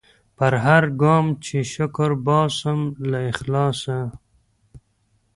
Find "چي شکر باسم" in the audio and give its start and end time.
1.43-2.79